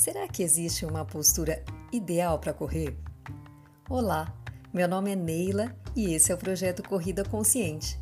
Será 0.00 0.26
que 0.26 0.42
existe 0.42 0.86
uma 0.86 1.04
postura 1.04 1.62
ideal 1.92 2.38
para 2.38 2.54
correr? 2.54 2.96
Olá, 3.86 4.34
meu 4.72 4.88
nome 4.88 5.12
é 5.12 5.14
Neila 5.14 5.76
e 5.94 6.14
esse 6.14 6.32
é 6.32 6.34
o 6.34 6.38
projeto 6.38 6.82
Corrida 6.82 7.22
Consciente. 7.22 7.98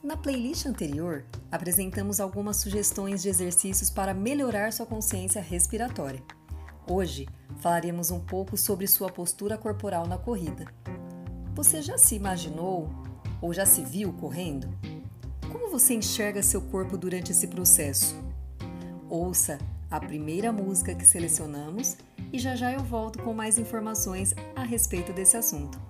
Na 0.00 0.16
playlist 0.16 0.66
anterior, 0.66 1.24
apresentamos 1.50 2.20
algumas 2.20 2.58
sugestões 2.58 3.20
de 3.20 3.28
exercícios 3.28 3.90
para 3.90 4.14
melhorar 4.14 4.72
sua 4.72 4.86
consciência 4.86 5.42
respiratória. 5.42 6.22
Hoje, 6.88 7.28
falaremos 7.58 8.12
um 8.12 8.20
pouco 8.20 8.56
sobre 8.56 8.86
sua 8.86 9.10
postura 9.10 9.58
corporal 9.58 10.06
na 10.06 10.18
corrida. 10.18 10.66
Você 11.56 11.82
já 11.82 11.98
se 11.98 12.14
imaginou 12.14 12.88
ou 13.42 13.52
já 13.52 13.66
se 13.66 13.82
viu 13.82 14.12
correndo? 14.12 14.68
Como 15.50 15.68
você 15.68 15.94
enxerga 15.94 16.44
seu 16.44 16.62
corpo 16.62 16.96
durante 16.96 17.32
esse 17.32 17.48
processo? 17.48 18.14
Ouça 19.08 19.58
a 19.90 19.98
primeira 19.98 20.52
música 20.52 20.94
que 20.94 21.04
selecionamos 21.04 21.96
e 22.32 22.38
já 22.38 22.54
já 22.54 22.72
eu 22.72 22.80
volto 22.80 23.18
com 23.22 23.34
mais 23.34 23.58
informações 23.58 24.34
a 24.54 24.62
respeito 24.62 25.12
desse 25.12 25.36
assunto. 25.36 25.89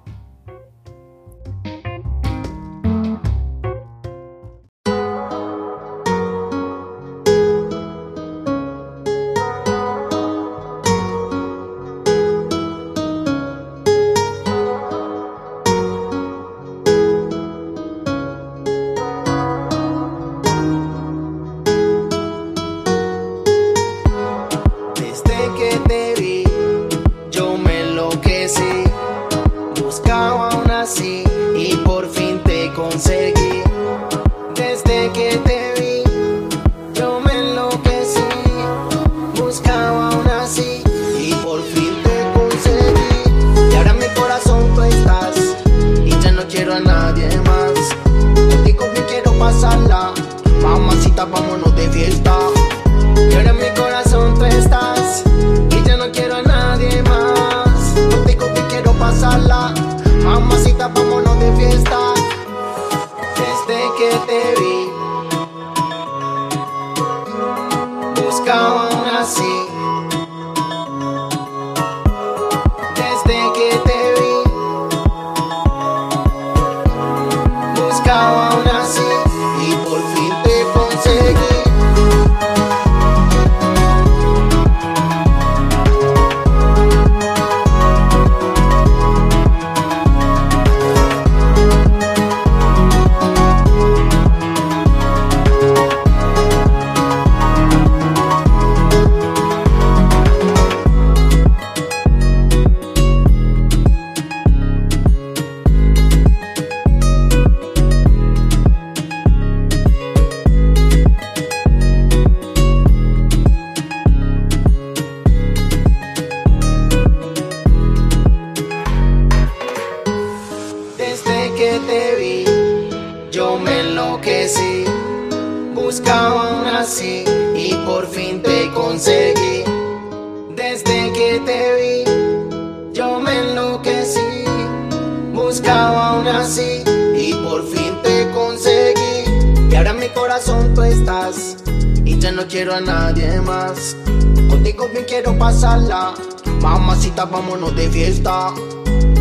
Mamacita, 147.21 147.25
vámonos 147.27 147.77
de 147.77 147.91
fiesta. 147.91 148.55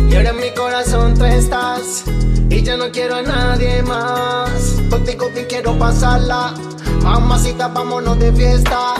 Y 0.08 0.16
ahora 0.16 0.30
en 0.30 0.36
mi 0.36 0.50
corazón 0.54 1.14
tú 1.14 1.24
estás 1.24 2.04
Y 2.48 2.62
ya 2.62 2.76
no 2.76 2.90
quiero 2.90 3.16
a 3.16 3.22
nadie 3.22 3.82
más. 3.82 4.80
Contigo 4.88 5.28
bien 5.34 5.46
quiero 5.46 5.78
pasarla. 5.78 6.54
Mamacita, 7.02 7.68
vámonos 7.68 8.18
de 8.18 8.32
fiesta 8.32 8.94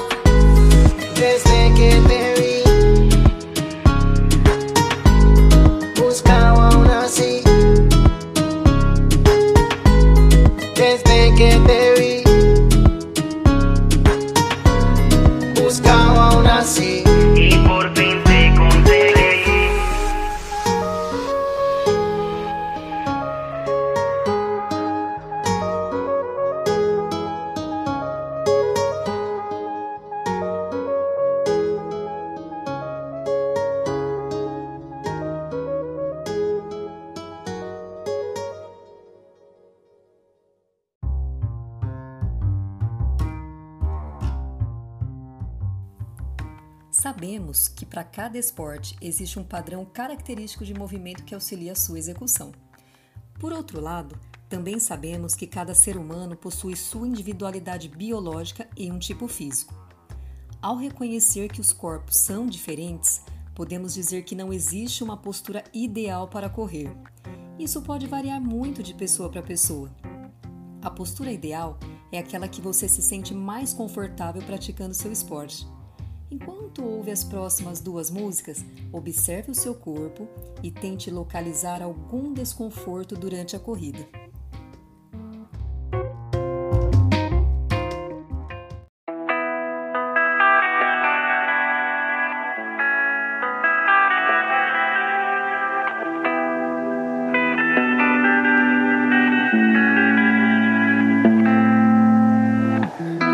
Sabemos 47.20 47.69
que 47.69 47.84
para 47.84 48.03
cada 48.03 48.38
esporte 48.38 48.97
existe 48.98 49.38
um 49.38 49.44
padrão 49.44 49.84
característico 49.84 50.64
de 50.64 50.72
movimento 50.72 51.22
que 51.22 51.34
auxilia 51.34 51.72
a 51.72 51.76
sua 51.76 51.98
execução. 51.98 52.50
Por 53.38 53.53
outro 53.53 53.78
lado, 53.78 54.19
também 54.48 54.81
sabemos 54.81 55.34
que 55.34 55.47
cada 55.47 55.75
ser 55.75 55.98
humano 55.98 56.34
possui 56.34 56.75
sua 56.75 57.06
individualidade 57.06 57.90
biológica 57.90 58.67
e 58.75 58.90
um 58.90 58.99
tipo 58.99 59.28
físico. 59.28 59.75
Ao 60.62 60.78
reconhecer 60.78 61.52
que 61.52 61.61
os 61.61 61.75
corpos 61.75 62.17
são 62.17 62.46
diferentes, 62.46 63.20
podemos 63.55 63.93
dizer 63.93 64.23
que 64.25 64.34
não 64.34 64.50
existe 64.50 65.05
uma 65.05 65.19
postura 65.19 65.62
ideal 65.75 66.26
para 66.26 66.49
correr. 66.49 66.90
Isso 67.58 67.82
pode 67.82 68.06
variar 68.06 68.40
muito 68.40 68.82
de 68.82 68.94
pessoa 68.94 69.28
para 69.28 69.43
pessoa. 69.43 69.94
A 70.81 70.90
postura 70.90 71.31
ideal 71.31 71.78
é 72.11 72.19
aquela 72.19 72.49
que 72.49 72.62
você 72.62 72.88
se 72.88 73.02
sente 73.02 73.34
mais 73.34 73.75
confortável 73.75 74.40
praticando 74.40 74.94
seu 74.94 75.12
esporte. 75.12 75.69
Enquanto 76.31 76.85
ouve 76.85 77.11
as 77.11 77.25
próximas 77.25 77.81
duas 77.81 78.09
músicas, 78.09 78.65
observe 78.93 79.50
o 79.50 79.55
seu 79.55 79.75
corpo 79.75 80.29
e 80.62 80.71
tente 80.71 81.11
localizar 81.11 81.82
algum 81.82 82.32
desconforto 82.32 83.17
durante 83.17 83.56
a 83.56 83.59
corrida. 83.59 84.06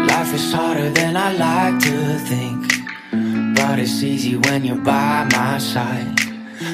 Life 0.09 0.35
is 0.35 0.53
harder 0.53 0.91
than 0.93 1.17
I 1.17 1.33
like 1.37 1.79
to 1.81 2.19
think. 2.25 2.76
But 3.57 3.79
it's 3.79 4.03
easy 4.03 4.37
when 4.37 4.65
you're 4.65 4.85
by 4.93 5.27
my 5.33 5.59
side. 5.59 6.07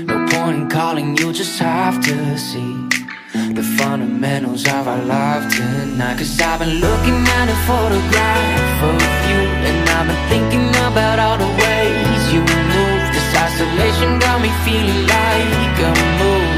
No 0.04 0.26
point 0.30 0.56
in 0.58 0.68
calling, 0.68 1.16
you 1.16 1.32
just 1.32 1.58
have 1.58 1.96
to 2.08 2.38
see 2.38 2.72
the 3.58 3.64
fundamentals 3.78 4.66
of 4.66 4.86
our 4.88 5.02
love 5.02 5.42
tonight. 5.54 6.18
Cause 6.18 6.40
I've 6.40 6.58
been 6.60 6.76
looking 6.86 7.20
at 7.38 7.46
a 7.56 7.58
photograph 7.68 8.82
of 8.90 9.02
you, 9.30 9.40
and 9.68 9.88
I've 9.96 10.06
been 10.10 10.22
thinking 10.32 10.68
about 10.88 11.18
all 11.24 11.38
the 11.44 11.52
ways 11.62 12.22
you 12.34 12.40
move. 12.40 13.02
This 13.14 13.30
isolation 13.46 14.18
got 14.18 14.38
me 14.44 14.50
feeling 14.66 15.02
like 15.06 15.78
a 15.88 15.92
moon, 16.18 16.51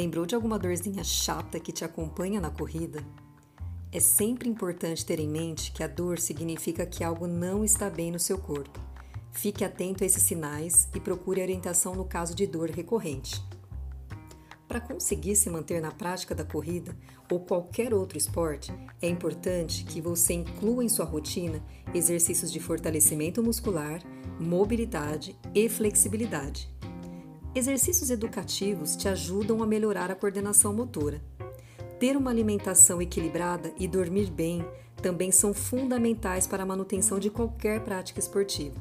lembrou 0.00 0.24
de 0.24 0.34
alguma 0.34 0.58
dorzinha 0.58 1.04
chata 1.04 1.60
que 1.60 1.70
te 1.70 1.84
acompanha 1.84 2.40
na 2.40 2.50
corrida? 2.50 3.04
É 3.92 4.00
sempre 4.00 4.48
importante 4.48 5.04
ter 5.04 5.20
em 5.20 5.28
mente 5.28 5.72
que 5.72 5.82
a 5.82 5.86
dor 5.86 6.18
significa 6.18 6.86
que 6.86 7.04
algo 7.04 7.26
não 7.26 7.62
está 7.62 7.90
bem 7.90 8.10
no 8.10 8.18
seu 8.18 8.38
corpo. 8.38 8.80
Fique 9.30 9.62
atento 9.62 10.02
a 10.02 10.06
esses 10.06 10.22
sinais 10.22 10.88
e 10.94 11.00
procure 11.00 11.42
orientação 11.42 11.94
no 11.94 12.06
caso 12.06 12.34
de 12.34 12.46
dor 12.46 12.70
recorrente. 12.70 13.44
Para 14.66 14.80
conseguir 14.80 15.36
se 15.36 15.50
manter 15.50 15.82
na 15.82 15.90
prática 15.90 16.34
da 16.34 16.44
corrida 16.44 16.96
ou 17.30 17.40
qualquer 17.40 17.92
outro 17.92 18.16
esporte, 18.16 18.72
é 19.02 19.08
importante 19.08 19.84
que 19.84 20.00
você 20.00 20.32
inclua 20.32 20.82
em 20.82 20.88
sua 20.88 21.04
rotina 21.04 21.62
exercícios 21.92 22.50
de 22.50 22.58
fortalecimento 22.58 23.42
muscular, 23.42 24.00
mobilidade 24.40 25.36
e 25.54 25.68
flexibilidade. 25.68 26.69
Exercícios 27.52 28.10
educativos 28.10 28.94
te 28.94 29.08
ajudam 29.08 29.60
a 29.60 29.66
melhorar 29.66 30.08
a 30.08 30.14
coordenação 30.14 30.72
motora. 30.72 31.20
Ter 31.98 32.16
uma 32.16 32.30
alimentação 32.30 33.02
equilibrada 33.02 33.72
e 33.76 33.88
dormir 33.88 34.30
bem 34.30 34.64
também 35.02 35.32
são 35.32 35.52
fundamentais 35.52 36.46
para 36.46 36.62
a 36.62 36.66
manutenção 36.66 37.18
de 37.18 37.28
qualquer 37.28 37.82
prática 37.82 38.20
esportiva. 38.20 38.80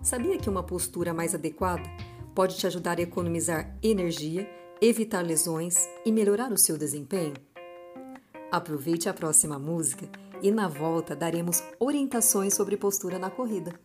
Sabia 0.00 0.38
que 0.38 0.48
uma 0.48 0.62
postura 0.62 1.12
mais 1.12 1.34
adequada 1.34 1.82
pode 2.34 2.56
te 2.56 2.66
ajudar 2.66 2.98
a 2.98 3.02
economizar 3.02 3.76
energia, 3.82 4.48
evitar 4.80 5.20
lesões 5.20 5.76
e 6.06 6.12
melhorar 6.12 6.50
o 6.52 6.56
seu 6.56 6.78
desempenho? 6.78 7.34
Aproveite 8.50 9.10
a 9.10 9.14
próxima 9.14 9.58
música 9.58 10.08
e 10.40 10.50
na 10.50 10.68
volta 10.68 11.14
daremos 11.14 11.62
orientações 11.78 12.54
sobre 12.54 12.78
postura 12.78 13.18
na 13.18 13.28
corrida. 13.28 13.78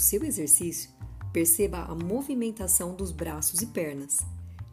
Seu 0.00 0.24
exercício, 0.24 0.90
perceba 1.32 1.82
a 1.82 1.94
movimentação 1.94 2.94
dos 2.94 3.12
braços 3.12 3.62
e 3.62 3.66
pernas. 3.66 4.18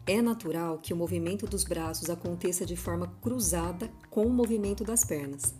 É 0.06 0.22
natural 0.22 0.78
que 0.78 0.92
o 0.92 0.96
movimento 0.96 1.46
dos 1.46 1.64
braços 1.64 2.08
aconteça 2.08 2.64
de 2.64 2.76
forma 2.76 3.08
cruzada 3.20 3.90
com 4.10 4.26
o 4.26 4.30
movimento 4.30 4.82
das 4.82 5.04
pernas. 5.04 5.54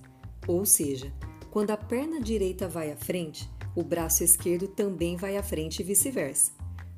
Ou 0.46 0.64
seja, 0.64 1.12
quando 1.50 1.70
a 1.70 1.76
perna 1.76 2.20
direita 2.20 2.66
vai 2.66 2.90
à 2.90 2.96
frente, 2.96 3.48
o 3.76 3.82
braço 3.82 4.24
esquerdo 4.24 4.66
também 4.66 5.16
vai 5.16 5.36
à 5.36 5.42
frente 5.42 5.80
e 5.80 5.84
vice-versa. 5.84 6.52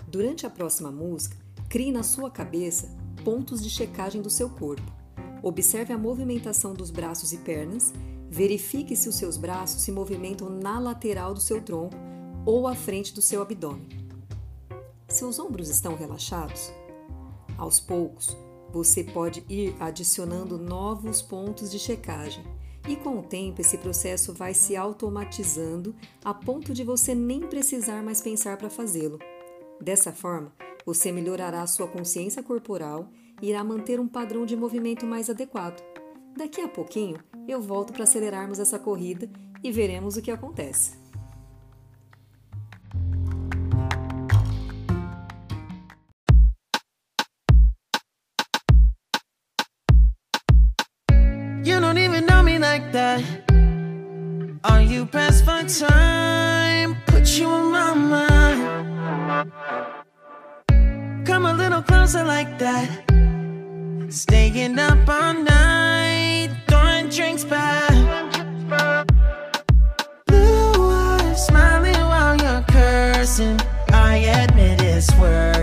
Durante 0.07 0.47
a 0.47 0.51
próxima 0.51 0.91
música, 0.91 1.37
crie 1.69 1.93
na 1.93 2.03
sua 2.03 2.31
cabeça 2.31 2.89
pontos 3.25 3.63
de 3.63 3.69
checagem 3.69 4.23
do 4.23 4.31
seu 4.31 4.49
corpo. 4.49 4.91
Observe 5.43 5.93
a 5.93 5.99
movimentação 5.99 6.73
dos 6.75 6.91
braços 6.91 7.33
e 7.33 7.39
pernas, 7.39 7.93
verifique 8.31 8.95
se 8.95 9.09
os 9.09 9.17
seus 9.17 9.37
braços 9.37 9.83
se 9.83 9.91
movimentam 9.91 10.49
na 10.49 10.79
lateral 10.79 11.35
do 11.35 11.41
seu 11.41 11.61
tronco 11.61 11.97
ou 12.45 12.67
à 12.67 12.75
frente 12.75 13.15
do 13.15 13.23
seu 13.23 13.43
abdômen. 13.43 13.87
Seus 15.09 15.39
ombros 15.39 15.69
estão 15.69 15.95
relaxados? 15.95 16.73
Aos 17.59 17.81
poucos, 17.81 18.37
você 18.73 19.03
pode 19.03 19.45
ir 19.49 19.75
adicionando 19.81 20.57
novos 20.57 21.21
pontos 21.21 21.71
de 21.71 21.79
checagem, 21.79 22.45
e 22.89 22.97
com 22.97 23.19
o 23.19 23.23
tempo 23.23 23.61
esse 23.61 23.77
processo 23.77 24.33
vai 24.33 24.55
se 24.55 24.77
automatizando 24.77 25.95
a 26.25 26.33
ponto 26.33 26.73
de 26.73 26.85
você 26.85 27.15
nem 27.15 27.41
precisar 27.41 28.03
mais 28.03 28.21
pensar 28.21 28.57
para 28.57 28.71
fazê-lo. 28.71 29.19
Dessa 29.81 30.13
forma, 30.13 30.53
você 30.87 31.13
melhorará 31.13 31.67
sua 31.67 31.89
consciência 31.89 32.43
corporal 32.43 33.09
e 33.43 33.49
irá 33.51 33.63
manter 33.65 34.01
um 34.01 34.09
padrão 34.09 34.47
de 34.47 34.57
movimento 34.57 35.07
mais 35.07 35.29
adequado. 35.29 35.83
Daqui 36.37 36.61
a 36.61 36.69
pouquinho, 36.69 37.19
eu 37.49 37.61
volto 37.61 37.93
para 37.93 38.05
acelerarmos 38.05 38.59
essa 38.59 38.79
corrida 38.79 39.29
e 39.63 39.71
veremos 39.71 40.17
o 40.17 40.23
que 40.23 40.31
acontece. 40.31 41.00
Are 54.63 54.83
you 54.83 55.07
past 55.07 55.45
for 55.47 55.63
time? 55.63 56.97
Put 57.07 57.39
you 57.39 57.49
in 57.49 57.71
my 57.71 57.95
mind. 57.95 59.53
Come 61.25 61.47
a 61.47 61.55
little 61.55 61.83
closer 61.83 62.23
like 62.25 62.59
that. 62.59 62.89
Staying 64.11 64.79
up 64.79 65.09
all 65.09 65.33
night, 65.33 66.51
throwing 66.69 67.09
drinks 67.09 67.45
back. 67.45 67.91
Blue 70.27 70.91
eyes, 70.93 71.47
smiling 71.47 71.95
while 71.95 72.37
you're 72.37 72.65
cursing. 72.69 73.59
I 73.93 74.17
admit 74.17 74.83
it's 74.83 75.11
worth. 75.17 75.60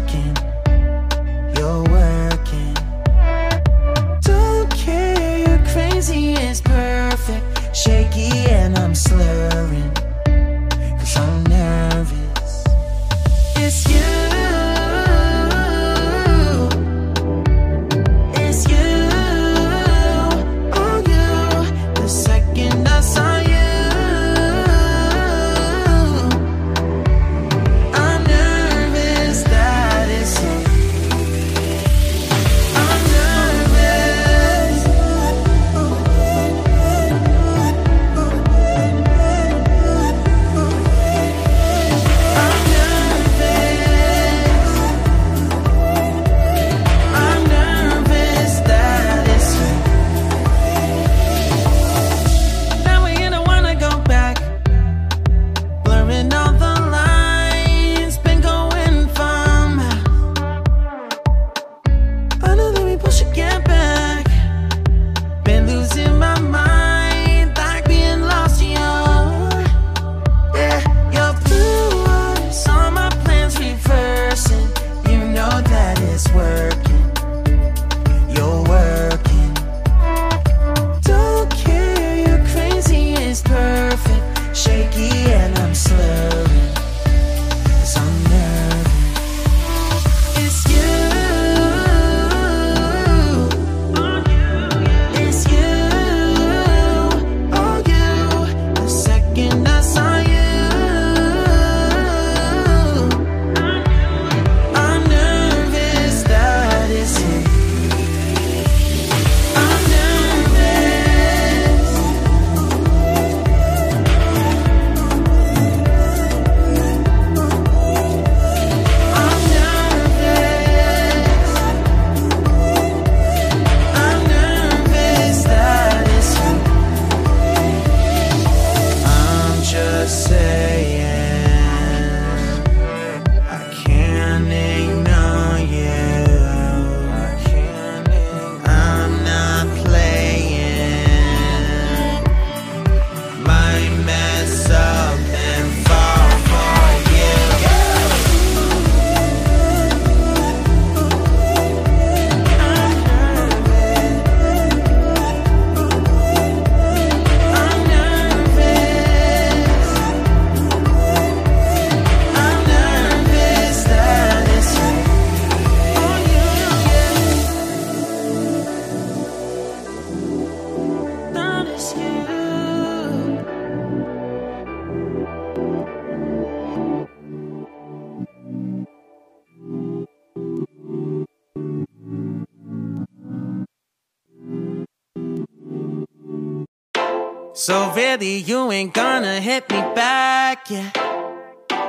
So 187.67 187.91
really, 187.93 188.37
you 188.37 188.71
ain't 188.71 188.93
gonna 188.93 189.41
hit 189.41 189.69
me 189.69 189.81
back, 189.93 190.69
yeah. 190.69 190.89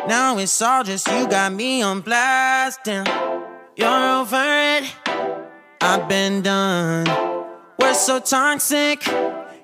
Now 0.09 0.37
it's 0.37 0.61
all 0.61 0.83
just 0.83 1.07
you 1.07 1.29
got 1.29 1.53
me 1.53 1.83
on 1.83 2.01
blast, 2.01 2.81
damn. 2.83 3.07
You're 3.77 4.19
over 4.19 4.43
it, 4.75 4.93
I've 5.81 6.09
been 6.09 6.43
done. 6.43 7.07
We're 7.79 7.95
so 7.95 8.19
toxic, 8.19 9.03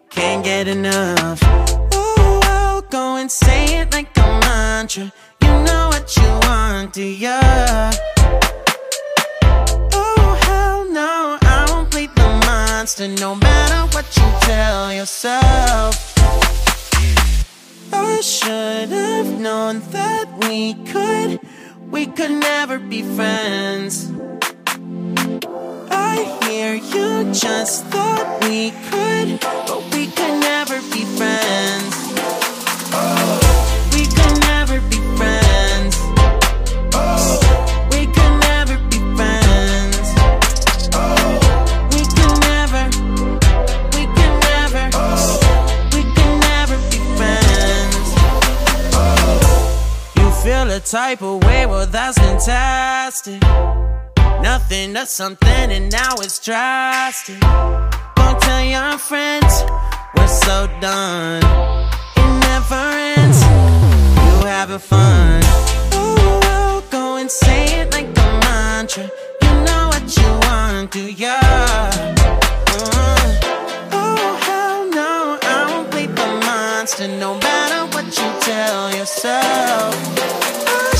can't 0.08 0.44
get 0.44 0.68
enough. 0.68 1.42
Ooh, 1.42 2.40
I'll 2.44 2.82
go 2.82 3.16
and 3.16 3.28
say 3.28 3.80
it 3.80 3.92
like 3.92 4.16
a 4.16 4.38
mantra. 4.46 5.12
You 5.42 5.48
know 5.48 5.88
what 5.88 6.16
you 6.16 6.48
want, 6.48 6.92
do 6.92 7.02
ya? 7.02 7.90
constant 12.84 13.18
no 13.18 13.34
matter 13.34 13.96
what 13.96 14.04
you 14.14 14.28
tell 14.40 14.92
yourself. 14.92 15.94
I 17.90 18.20
should 18.20 18.90
have 18.90 19.40
known 19.40 19.80
that 19.92 20.26
we 20.46 20.74
could 20.92 21.40
We 21.90 22.04
could 22.04 22.32
never 22.32 22.78
be 22.78 23.00
friends. 23.16 24.12
I 25.90 26.16
hear 26.42 26.74
you 26.74 27.32
just 27.32 27.86
thought 27.86 28.26
we 28.42 28.72
could 28.90 29.40
But 29.40 29.83
type 50.84 51.22
of 51.22 51.42
way, 51.44 51.66
well, 51.66 51.86
that's 51.86 52.18
fantastic. 52.18 53.40
Nothing 54.42 54.94
to 54.94 55.06
something, 55.06 55.72
and 55.72 55.90
now 55.90 56.14
it's 56.18 56.38
drastic. 56.44 57.40
Don't 57.40 58.40
tell 58.42 58.62
your 58.62 58.98
friends, 58.98 59.64
we're 60.14 60.26
so 60.28 60.68
done. 60.80 61.42
It 62.16 62.40
never 62.48 62.74
ends, 63.16 63.40
you 63.42 64.46
having 64.46 64.78
fun. 64.78 65.42
Ooh, 65.94 66.82
go 66.90 67.16
and 67.16 67.30
say 67.30 67.80
it 67.80 67.92
like 67.92 68.06
a 68.06 68.40
mantra. 68.44 69.10
You 69.42 69.50
know 69.64 69.88
what 69.88 70.16
you 70.16 70.30
want, 70.48 70.90
do 70.90 71.10
ya? 71.10 72.43
Monster 76.84 77.08
no 77.08 77.32
matter 77.38 77.96
what 77.96 78.04
you 78.04 78.40
tell 78.40 78.94
yourself. 78.94 80.93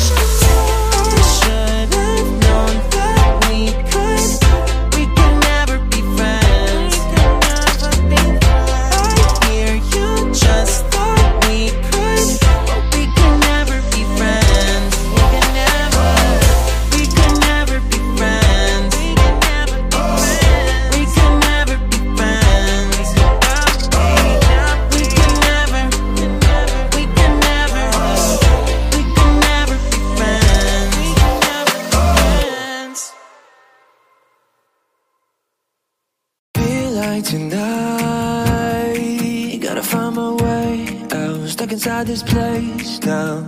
Inside 41.85 42.07
this 42.07 42.23
place 42.23 42.99
now. 43.01 43.47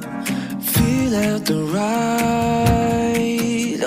Feel 0.61 1.17
out 1.17 1.47
the 1.47 1.65
right. 1.73 3.09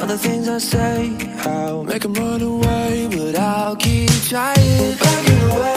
All 0.02 0.08
the 0.08 0.18
things 0.18 0.50
I 0.50 0.58
say, 0.58 1.16
I'll 1.42 1.84
make 1.84 2.02
them 2.02 2.16
run 2.16 2.42
away, 2.42 3.08
but 3.12 3.36
I'll 3.36 3.76
keep 3.76 4.10
trying. 4.28 4.98
Away. 5.52 5.69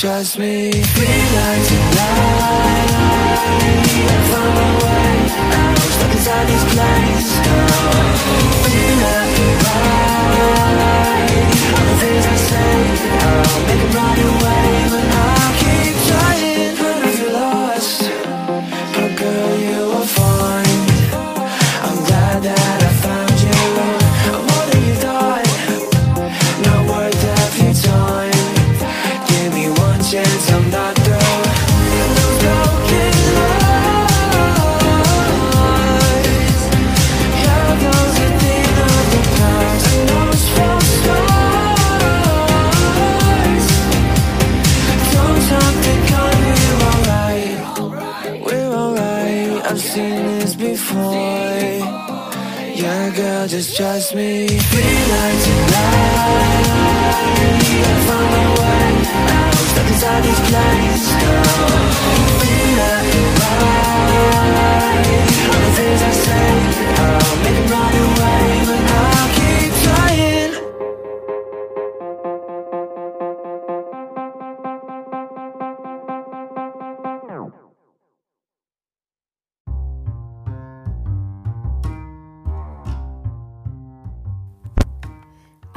Trust 0.00 0.38
me. 0.38 0.70
Feel 0.72 1.26
like 1.36 1.66
tonight 1.68 2.90
I 3.20 4.22
found 4.30 4.54
my 4.56 4.70
way 4.82 5.16
I'm 5.52 5.76
stuck 5.76 6.12
inside 6.12 6.46
this 6.48 6.64
place 6.72 7.99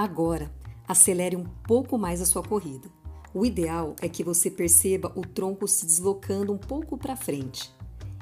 Agora, 0.03 0.51
acelere 0.85 1.37
um 1.37 1.45
pouco 1.65 1.97
mais 1.97 2.19
a 2.19 2.25
sua 2.25 2.43
corrida. 2.43 2.89
O 3.33 3.45
ideal 3.45 3.95
é 4.01 4.09
que 4.09 4.21
você 4.21 4.51
perceba 4.51 5.13
o 5.15 5.21
tronco 5.21 5.65
se 5.65 5.85
deslocando 5.85 6.51
um 6.51 6.57
pouco 6.57 6.97
para 6.97 7.15
frente. 7.15 7.73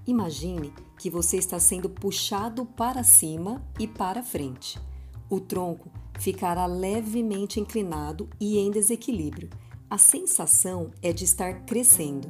Imagine 0.06 0.72
que 1.00 1.10
você 1.10 1.38
está 1.38 1.58
sendo 1.58 1.90
puxado 1.90 2.68
para 2.68 3.04
cima 3.04 3.66
e 3.80 3.88
para 3.88 4.22
frente. 4.22 4.80
O 5.28 5.40
tronco 5.40 5.90
ficará 6.20 6.68
levemente 6.68 7.60
inclinado 7.60 8.30
e 8.40 8.60
em 8.60 8.70
desequilíbrio. 8.70 9.50
A 9.90 9.98
sensação 9.98 10.92
é 11.02 11.12
de 11.12 11.24
estar 11.24 11.66
crescendo. 11.66 12.30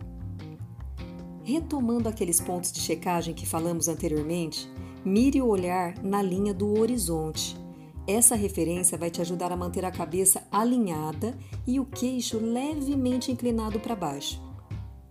Retomando 1.44 2.08
aqueles 2.08 2.40
pontos 2.40 2.72
de 2.72 2.80
checagem 2.80 3.34
que 3.34 3.46
falamos 3.46 3.90
anteriormente, 3.90 4.72
mire 5.04 5.42
o 5.42 5.48
olhar 5.48 6.02
na 6.02 6.22
linha 6.22 6.54
do 6.54 6.80
horizonte. 6.80 7.60
Essa 8.08 8.36
referência 8.36 8.98
vai 8.98 9.10
te 9.10 9.22
ajudar 9.22 9.52
a 9.52 9.58
manter 9.58 9.86
a 9.86 9.92
cabeça 9.92 10.44
alinhada 10.52 11.38
e 11.68 11.80
o 11.80 11.86
queixo 11.86 12.40
levemente 12.40 13.32
inclinado 13.32 13.80
para 13.80 13.96
baixo. 13.96 14.42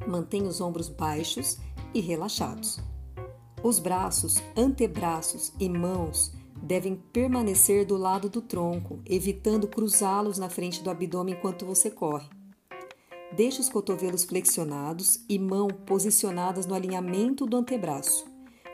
Mantenha 0.07 0.49
os 0.49 0.61
ombros 0.61 0.89
baixos 0.89 1.59
e 1.95 2.01
relaxados. 2.01 2.81
Os 3.63 3.79
braços, 3.79 4.43
antebraços 4.57 5.53
e 5.61 5.69
mãos 5.69 6.33
devem 6.63 6.97
permanecer 7.13 7.87
do 7.87 7.97
lado 7.97 8.29
do 8.29 8.43
tronco, 8.43 9.01
evitando 9.07 9.69
cruzá-los 9.69 10.39
na 10.39 10.49
frente 10.49 10.83
do 10.83 10.91
abdômen 10.91 11.35
enquanto 11.35 11.67
você 11.67 11.91
corre. 11.91 12.29
Deixe 13.33 13.61
os 13.61 13.69
cotovelos 13.69 14.25
flexionados 14.25 15.25
e 15.29 15.39
mão 15.39 15.69
posicionadas 15.69 16.67
no 16.67 16.75
alinhamento 16.75 17.47
do 17.47 17.57
antebraço. 17.57 18.25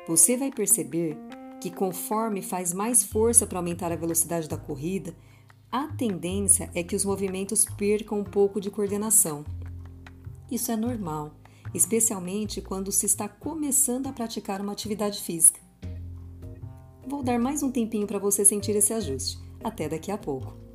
Você 0.08 0.36
vai 0.36 0.50
perceber 0.50 1.18
que 1.66 1.76
conforme 1.76 2.42
faz 2.42 2.72
mais 2.72 3.02
força 3.02 3.44
para 3.44 3.58
aumentar 3.58 3.90
a 3.90 3.96
velocidade 3.96 4.48
da 4.48 4.56
corrida, 4.56 5.12
a 5.70 5.88
tendência 5.88 6.70
é 6.74 6.82
que 6.82 6.94
os 6.94 7.04
movimentos 7.04 7.64
percam 7.64 8.20
um 8.20 8.24
pouco 8.24 8.60
de 8.60 8.70
coordenação. 8.70 9.44
Isso 10.48 10.70
é 10.70 10.76
normal, 10.76 11.32
especialmente 11.74 12.60
quando 12.60 12.92
se 12.92 13.06
está 13.06 13.28
começando 13.28 14.06
a 14.06 14.12
praticar 14.12 14.60
uma 14.60 14.72
atividade 14.72 15.20
física. 15.20 15.58
Vou 17.04 17.22
dar 17.22 17.38
mais 17.38 17.64
um 17.64 17.70
tempinho 17.70 18.06
para 18.06 18.20
você 18.20 18.44
sentir 18.44 18.76
esse 18.76 18.92
ajuste. 18.92 19.36
Até 19.64 19.88
daqui 19.88 20.12
a 20.12 20.18
pouco. 20.18 20.65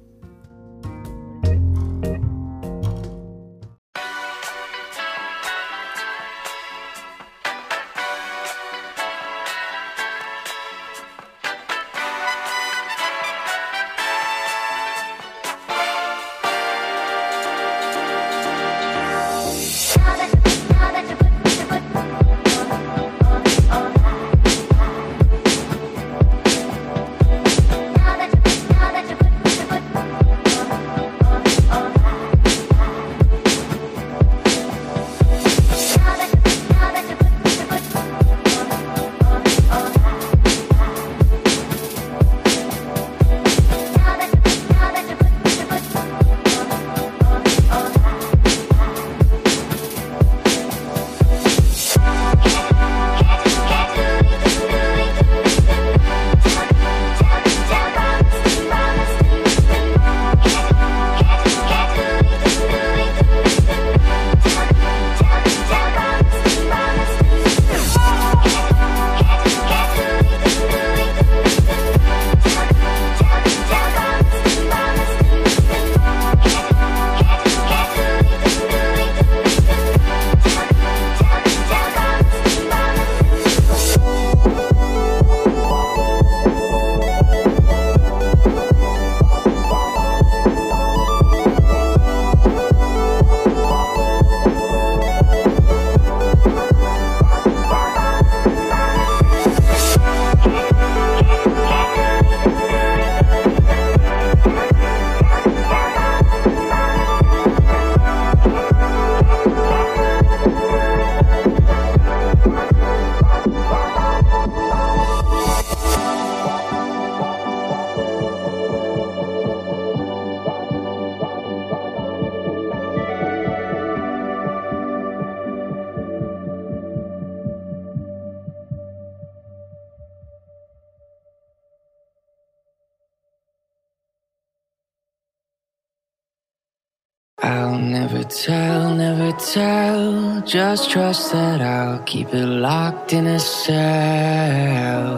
Keep 142.12 142.34
it 142.34 142.46
locked 142.46 143.14
in 143.14 143.26
a 143.26 143.40
cell. 143.40 145.12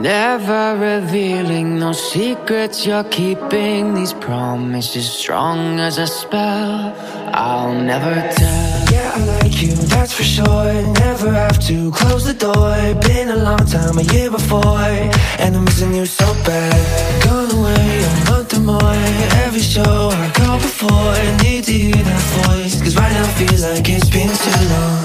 Never 0.00 0.74
revealing 0.78 1.78
no 1.78 1.92
secrets 1.92 2.86
you're 2.86 3.04
keeping. 3.04 3.92
These 3.92 4.14
promises 4.14 5.06
strong 5.12 5.78
as 5.78 5.98
a 5.98 6.06
spell. 6.06 6.94
I'll 7.34 7.74
never 7.74 8.14
tell. 8.38 8.84
Yeah, 8.90 9.12
I 9.16 9.18
like 9.42 9.60
you, 9.60 9.74
that's 9.92 10.14
for 10.14 10.24
sure. 10.24 10.72
Never 11.06 11.30
have 11.30 11.58
to 11.68 11.90
close 11.90 12.24
the 12.24 12.32
door. 12.32 12.74
Been 13.06 13.28
a 13.28 13.40
long 13.48 13.64
time, 13.66 13.98
a 13.98 14.06
year 14.14 14.30
before. 14.30 14.88
And 15.42 15.54
I'm 15.56 15.64
missing 15.64 15.94
you 15.94 16.06
so 16.06 16.24
bad. 16.46 17.29
Or 18.52 18.60
more. 18.60 18.94
Every 19.44 19.60
show 19.60 20.10
I 20.10 20.32
go 20.34 20.56
before. 20.58 20.90
I 20.90 21.36
Need 21.42 21.64
to 21.64 21.72
hear 21.72 21.94
that 21.94 22.22
voice. 22.46 22.80
Cause 22.82 22.96
right 22.96 23.12
now 23.12 23.26
feels 23.38 23.62
like 23.62 23.88
it's 23.88 24.08
been 24.08 24.28
too 24.28 24.60
long. 24.74 25.04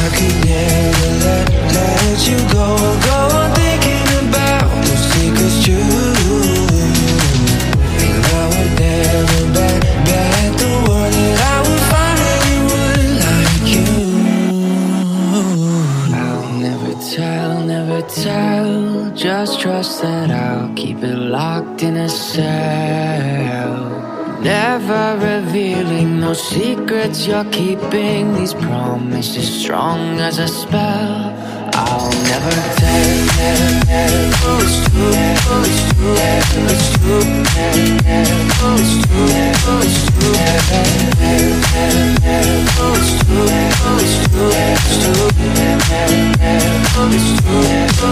I 0.00 0.08
could 0.16 0.36
never 0.46 1.10
let, 1.24 1.50
let 1.74 2.28
you 2.28 2.38
go. 2.52 2.76
Go 3.06 3.18
on 3.38 3.54
thinking 3.54 4.28
about 4.28 4.68
those 4.84 5.04
secrets 5.12 5.64
true. 5.64 6.21
Just 19.22 19.60
trust 19.60 20.02
that 20.02 20.32
I'll 20.32 20.74
keep 20.74 20.98
it 21.04 21.14
locked 21.14 21.84
in 21.84 21.96
a 21.96 22.08
cell. 22.08 22.42
Never 24.40 25.16
revealing 25.16 26.18
no 26.18 26.32
secrets 26.32 27.24
you're 27.28 27.44
keeping. 27.44 28.34
These 28.34 28.54
promises 28.54 29.62
strong 29.62 30.18
as 30.18 30.40
a 30.40 30.48
spell. 30.48 31.32
I'll 31.72 32.10
never 32.10 32.50
tell. 32.80 33.22
Oh, 34.42 34.58
it's 34.58 34.90
true, 34.90 35.14
oh, 35.14 35.70
it's 35.70 35.86
true, 35.94 36.18
oh, 36.18 36.66
it's 36.66 36.90
true, 36.98 37.22
oh, 37.22 37.78
it's 38.82 38.98
true, 39.06 39.30
oh, 39.62 39.86
it's 39.86 40.02
true, 40.02 40.26
oh, 43.62 44.02
it's 44.02 44.18
true, 44.26 44.50
it's 44.50 44.66
true, 44.98 45.30
it's 46.82 47.38
true, 47.38 47.62
it's 47.62 48.00
true. 48.00 48.11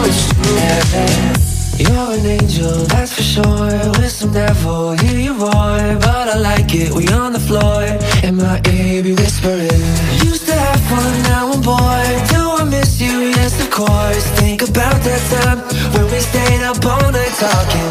Sure. 3.30 3.70
With 3.98 4.10
some 4.10 4.32
devil, 4.32 4.92
hear 4.92 5.18
you 5.18 5.34
roar. 5.34 5.78
But 6.06 6.26
I 6.34 6.38
like 6.38 6.74
it, 6.74 6.90
we 6.92 7.06
on 7.08 7.32
the 7.32 7.44
floor. 7.48 7.82
In 8.26 8.36
my 8.36 8.56
ear, 8.74 9.02
be 9.02 9.12
whispering. 9.12 9.82
Used 10.26 10.46
to 10.46 10.54
have 10.54 10.80
fun, 10.90 11.12
now 11.30 11.52
I'm 11.52 11.62
bored. 11.62 12.20
Do 12.32 12.40
I 12.60 12.64
miss 12.64 13.00
you? 13.00 13.14
Yes, 13.38 13.54
of 13.62 13.70
course. 13.70 14.24
Think 14.40 14.62
about 14.62 14.98
that 15.06 15.22
time 15.34 15.58
when 15.94 16.06
we 16.12 16.18
stayed 16.30 16.62
up 16.70 16.84
all 16.84 17.08
night 17.16 17.34
talking. 17.44 17.90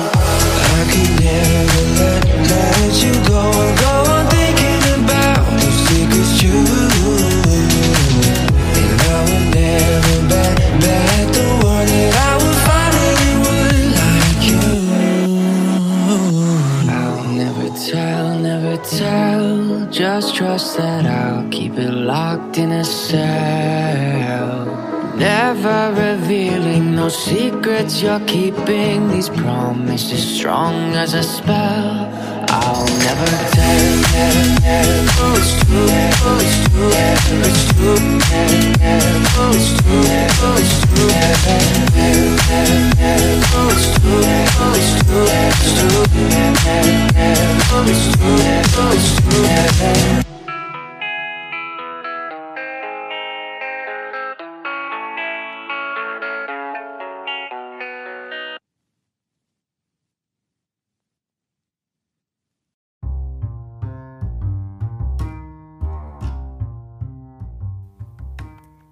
I 0.77 0.81
could 0.91 1.11
never 1.23 1.83
let, 1.99 2.21
let 2.51 2.93
you. 3.03 3.13
Go 3.27 3.28
Trust 20.59 20.75
that 20.75 21.05
I'll 21.05 21.47
keep 21.51 21.77
it 21.77 21.89
locked 21.89 22.57
in 22.57 22.73
a 22.73 22.83
cell. 22.83 24.65
Never 25.15 25.93
revealing 25.95 26.97
no 26.97 27.07
secrets 27.07 28.01
you're 28.01 28.19
keeping. 28.27 29.07
These 29.07 29.29
promises 29.29 30.21
strong 30.21 30.95
as 30.95 31.13
a 31.13 31.23
spell. 31.23 32.09
I'll 32.49 32.85
never 33.07 33.29
tell, 33.55 34.03
tell, 34.11 34.57
tell. 34.59 35.07
Oh, 35.23 35.39
it's 35.39 35.63
true, 35.63 35.87
oh, 36.27 36.43
it's 36.43 36.59
true, 36.67 36.91
it's 37.47 37.63
true, 37.71 37.95
oh, 38.89 39.55
it's 39.55 39.71
true, 39.79 40.03
oh, 40.43 40.59
it's 40.59 40.59
true, 40.59 40.59
oh, 40.59 40.59
it's 40.59 40.59
true, 40.59 41.07
oh, 44.59 44.75
it's 44.75 44.91
true, 45.07 45.23
it's 45.23 45.79
true, 45.79 46.03
oh, 47.71 47.87
it's 47.87 48.11
true, 48.11 48.43
oh, 48.75 48.91
it's 48.91 49.07
true. 50.17 50.28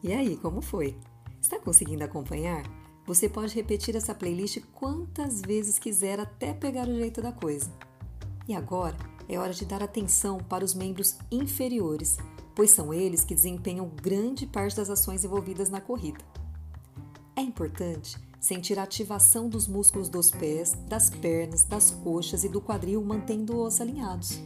E 0.07 0.13
aí, 0.13 0.37
como 0.37 0.61
foi? 0.61 0.95
Está 1.41 1.59
conseguindo 1.59 2.01
acompanhar? 2.01 2.63
Você 3.05 3.27
pode 3.27 3.53
repetir 3.53 3.93
essa 3.93 4.15
playlist 4.15 4.61
quantas 4.73 5.41
vezes 5.41 5.77
quiser 5.77 6.17
até 6.17 6.53
pegar 6.53 6.87
o 6.87 6.95
jeito 6.95 7.21
da 7.21 7.33
coisa. 7.33 7.69
E 8.47 8.55
agora 8.55 8.95
é 9.27 9.37
hora 9.37 9.51
de 9.51 9.65
dar 9.65 9.83
atenção 9.83 10.37
para 10.37 10.63
os 10.63 10.73
membros 10.73 11.17
inferiores, 11.29 12.15
pois 12.55 12.71
são 12.71 12.93
eles 12.93 13.25
que 13.25 13.35
desempenham 13.35 13.91
grande 14.01 14.47
parte 14.47 14.77
das 14.77 14.89
ações 14.89 15.25
envolvidas 15.25 15.69
na 15.69 15.81
corrida. 15.81 16.23
É 17.35 17.41
importante 17.41 18.17
sentir 18.39 18.79
a 18.79 18.83
ativação 18.83 19.49
dos 19.49 19.67
músculos 19.67 20.07
dos 20.07 20.31
pés, 20.31 20.71
das 20.87 21.09
pernas, 21.09 21.65
das 21.65 21.91
coxas 21.91 22.45
e 22.45 22.49
do 22.49 22.61
quadril, 22.61 23.03
mantendo-os 23.03 23.81
alinhados. 23.81 24.41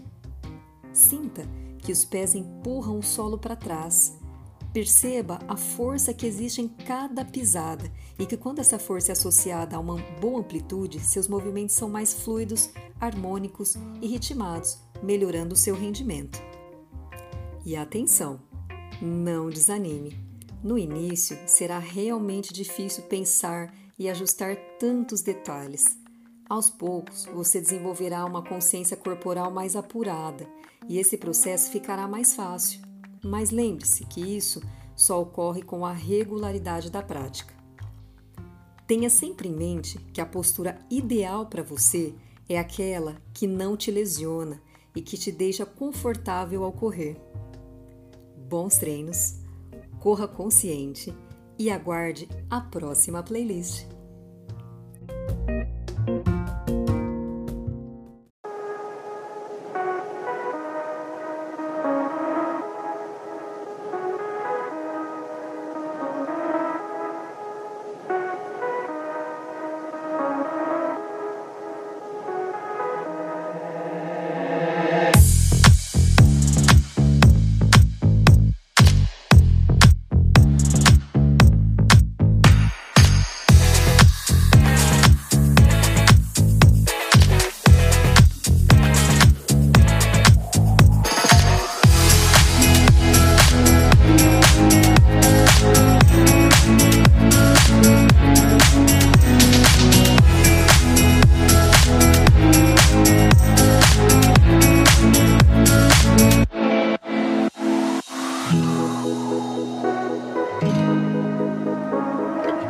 Sinta 0.91 1.43
que 1.83 1.91
os 1.91 2.03
pés 2.03 2.33
empurram 2.33 2.97
o 2.97 3.03
solo 3.03 3.37
para 3.37 3.55
trás 3.55 4.19
Perceba 4.73 5.37
a 5.49 5.57
força 5.57 6.13
que 6.13 6.25
existe 6.25 6.61
em 6.61 6.67
cada 6.69 7.25
pisada 7.25 7.91
e 8.17 8.25
que, 8.25 8.37
quando 8.37 8.59
essa 8.59 8.79
força 8.79 9.11
é 9.11 9.13
associada 9.13 9.75
a 9.75 9.79
uma 9.79 9.97
boa 10.21 10.39
amplitude, 10.39 10.99
seus 11.01 11.27
movimentos 11.27 11.75
são 11.75 11.89
mais 11.89 12.13
fluidos, 12.13 12.69
harmônicos 12.99 13.75
e 14.01 14.07
ritmados, 14.07 14.77
melhorando 15.03 15.55
o 15.55 15.57
seu 15.57 15.75
rendimento. 15.75 16.41
E 17.65 17.75
atenção! 17.75 18.39
Não 19.01 19.49
desanime! 19.49 20.17
No 20.63 20.77
início, 20.77 21.37
será 21.47 21.77
realmente 21.77 22.53
difícil 22.53 23.03
pensar 23.03 23.73
e 23.99 24.09
ajustar 24.09 24.55
tantos 24.79 25.21
detalhes. 25.21 25.97
Aos 26.47 26.69
poucos, 26.69 27.25
você 27.25 27.59
desenvolverá 27.59 28.23
uma 28.25 28.43
consciência 28.43 28.95
corporal 28.95 29.51
mais 29.51 29.75
apurada 29.75 30.47
e 30.87 30.97
esse 30.97 31.17
processo 31.17 31.71
ficará 31.71 32.07
mais 32.07 32.33
fácil. 32.35 32.90
Mas 33.23 33.51
lembre-se 33.51 34.05
que 34.05 34.19
isso 34.19 34.61
só 34.95 35.21
ocorre 35.21 35.61
com 35.61 35.85
a 35.85 35.91
regularidade 35.91 36.89
da 36.89 37.01
prática. 37.01 37.53
Tenha 38.87 39.09
sempre 39.09 39.47
em 39.47 39.53
mente 39.53 39.97
que 40.13 40.19
a 40.19 40.25
postura 40.25 40.77
ideal 40.89 41.45
para 41.45 41.63
você 41.63 42.13
é 42.49 42.59
aquela 42.59 43.15
que 43.33 43.47
não 43.47 43.77
te 43.77 43.89
lesiona 43.89 44.61
e 44.95 45.01
que 45.01 45.17
te 45.17 45.31
deixa 45.31 45.65
confortável 45.65 46.63
ao 46.63 46.73
correr. 46.73 47.15
Bons 48.49 48.77
treinos, 48.77 49.37
corra 49.99 50.27
consciente 50.27 51.15
e 51.57 51.69
aguarde 51.69 52.27
a 52.49 52.59
próxima 52.59 53.23
playlist. 53.23 53.87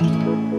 Oh, 0.03 0.51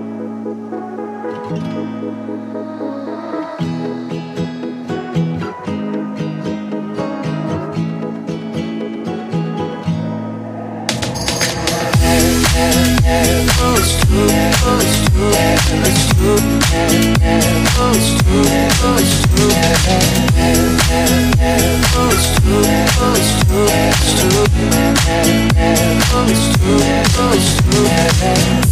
it's. 28.24 28.71